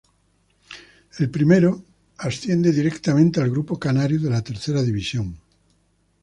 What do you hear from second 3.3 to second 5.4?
al grupo canario de la Tercera División.